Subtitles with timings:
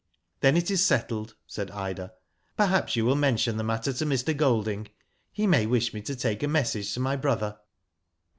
[0.41, 2.11] "Then it is settled," said Ida."
[2.57, 4.35] Perhaps you will mention the matter to Mr.
[4.35, 4.87] Golding.
[5.31, 7.59] He may wish me to take a message to my brother."